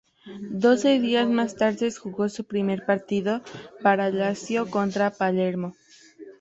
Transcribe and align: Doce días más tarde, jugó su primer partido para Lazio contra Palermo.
Doce 0.49 0.99
días 0.99 1.29
más 1.29 1.57
tarde, 1.57 1.91
jugó 1.91 2.27
su 2.27 2.43
primer 2.43 2.87
partido 2.87 3.43
para 3.83 4.09
Lazio 4.09 4.67
contra 4.67 5.11
Palermo. 5.11 5.75